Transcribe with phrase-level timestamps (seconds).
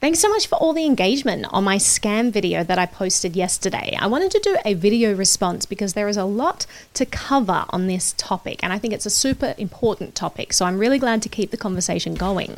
[0.00, 3.94] Thanks so much for all the engagement on my scam video that I posted yesterday.
[4.00, 7.86] I wanted to do a video response because there is a lot to cover on
[7.86, 11.28] this topic, and I think it's a super important topic, so I'm really glad to
[11.28, 12.56] keep the conversation going.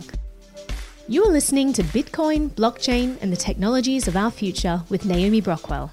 [1.09, 5.91] You are listening to Bitcoin, blockchain, and the technologies of our future with Naomi Brockwell.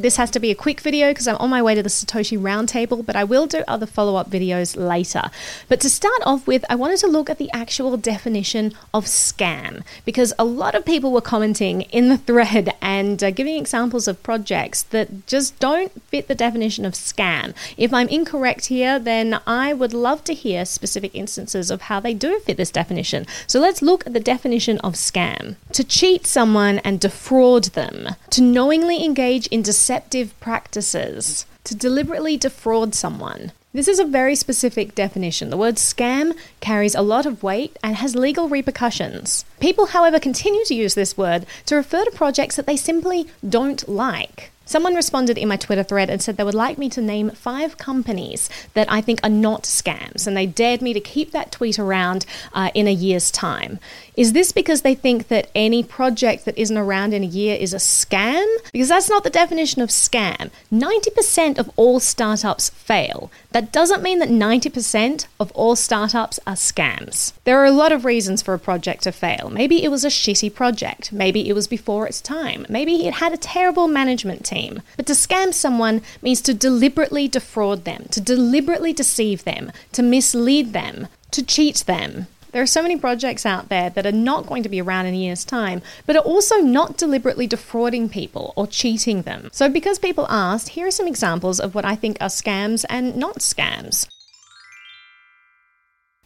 [0.00, 2.38] This has to be a quick video because I'm on my way to the Satoshi
[2.38, 5.24] Roundtable, but I will do other follow up videos later.
[5.68, 9.82] But to start off with, I wanted to look at the actual definition of scam
[10.06, 14.22] because a lot of people were commenting in the thread and uh, giving examples of
[14.22, 17.54] projects that just don't fit the definition of scam.
[17.76, 22.14] If I'm incorrect here, then I would love to hear specific instances of how they
[22.14, 23.26] do fit this definition.
[23.46, 28.40] So let's look at the definition of scam to cheat someone and defraud them, to
[28.40, 33.50] knowingly engage in deception deceptive practices to deliberately defraud someone.
[33.72, 35.50] This is a very specific definition.
[35.50, 39.44] The word scam carries a lot of weight and has legal repercussions.
[39.58, 43.88] People, however, continue to use this word to refer to projects that they simply don't
[43.88, 44.52] like.
[44.70, 47.76] Someone responded in my Twitter thread and said they would like me to name five
[47.76, 51.76] companies that I think are not scams, and they dared me to keep that tweet
[51.76, 53.80] around uh, in a year's time.
[54.16, 57.74] Is this because they think that any project that isn't around in a year is
[57.74, 58.46] a scam?
[58.72, 60.50] Because that's not the definition of scam.
[60.72, 63.28] 90% of all startups fail.
[63.50, 67.32] That doesn't mean that 90% of all startups are scams.
[67.42, 69.50] There are a lot of reasons for a project to fail.
[69.50, 71.12] Maybe it was a shitty project.
[71.12, 72.66] Maybe it was before its time.
[72.68, 74.59] Maybe it had a terrible management team.
[74.96, 80.72] But to scam someone means to deliberately defraud them, to deliberately deceive them, to mislead
[80.72, 82.26] them, to cheat them.
[82.52, 85.14] There are so many projects out there that are not going to be around in
[85.14, 89.50] a year's time, but are also not deliberately defrauding people or cheating them.
[89.52, 93.16] So, because people asked, here are some examples of what I think are scams and
[93.16, 94.08] not scams.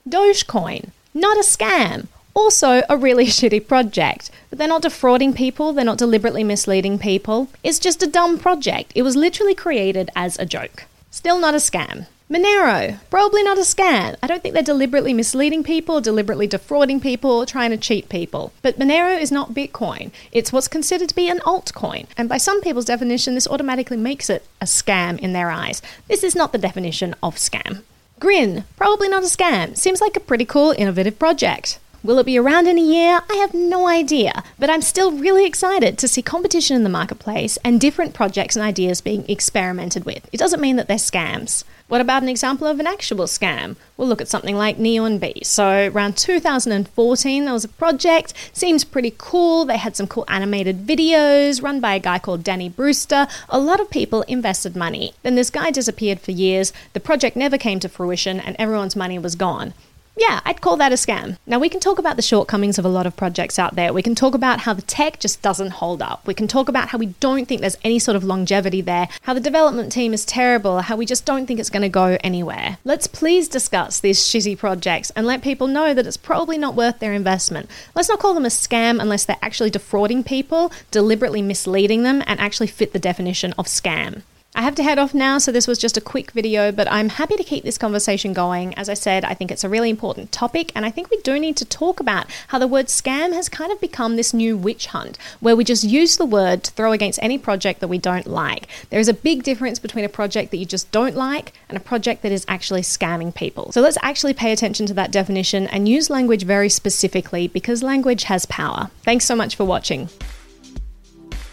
[0.08, 4.30] Dogecoin, not a scam also a really shitty project.
[4.50, 7.48] But they're not defrauding people, they're not deliberately misleading people.
[7.62, 8.92] It's just a dumb project.
[8.94, 10.84] It was literally created as a joke.
[11.10, 12.06] Still not a scam.
[12.30, 14.16] Monero, probably not a scam.
[14.22, 18.50] I don't think they're deliberately misleading people, deliberately defrauding people, trying to cheat people.
[18.62, 20.10] But Monero is not Bitcoin.
[20.32, 22.06] It's what's considered to be an altcoin.
[22.16, 25.82] And by some people's definition, this automatically makes it a scam in their eyes.
[26.08, 27.82] This is not the definition of scam.
[28.18, 29.76] Grin, probably not a scam.
[29.76, 31.78] Seems like a pretty cool, innovative project.
[32.04, 33.22] Will it be around in a year?
[33.30, 37.56] I have no idea, but I'm still really excited to see competition in the marketplace
[37.64, 40.28] and different projects and ideas being experimented with.
[40.30, 41.64] It doesn't mean that they're scams.
[41.88, 43.76] What about an example of an actual scam?
[43.96, 45.40] We'll look at something like Neo & Bee.
[45.44, 49.64] So, around 2014, there was a project, seems pretty cool.
[49.64, 53.28] They had some cool animated videos run by a guy called Danny Brewster.
[53.48, 55.14] A lot of people invested money.
[55.22, 59.18] Then this guy disappeared for years, the project never came to fruition, and everyone's money
[59.18, 59.72] was gone.
[60.16, 61.38] Yeah, I'd call that a scam.
[61.44, 63.92] Now, we can talk about the shortcomings of a lot of projects out there.
[63.92, 66.24] We can talk about how the tech just doesn't hold up.
[66.24, 69.34] We can talk about how we don't think there's any sort of longevity there, how
[69.34, 72.78] the development team is terrible, how we just don't think it's going to go anywhere.
[72.84, 77.00] Let's please discuss these shitty projects and let people know that it's probably not worth
[77.00, 77.68] their investment.
[77.96, 82.38] Let's not call them a scam unless they're actually defrauding people, deliberately misleading them, and
[82.38, 84.22] actually fit the definition of scam.
[84.56, 87.08] I have to head off now, so this was just a quick video, but I'm
[87.08, 88.72] happy to keep this conversation going.
[88.74, 91.40] As I said, I think it's a really important topic, and I think we do
[91.40, 94.86] need to talk about how the word scam has kind of become this new witch
[94.86, 98.28] hunt, where we just use the word to throw against any project that we don't
[98.28, 98.68] like.
[98.90, 101.80] There is a big difference between a project that you just don't like and a
[101.80, 103.72] project that is actually scamming people.
[103.72, 108.22] So let's actually pay attention to that definition and use language very specifically because language
[108.24, 108.92] has power.
[109.02, 110.10] Thanks so much for watching.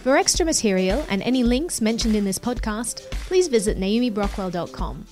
[0.01, 5.05] For extra material and any links mentioned in this podcast, please visit naomibrockwell.com.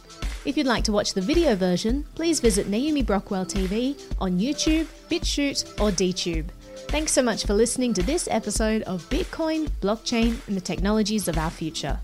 [0.45, 4.87] If you'd like to watch the video version, please visit Naomi Brockwell TV on YouTube,
[5.07, 6.47] BitChute, or DTube.
[6.87, 11.37] Thanks so much for listening to this episode of Bitcoin, blockchain, and the technologies of
[11.37, 11.99] our future.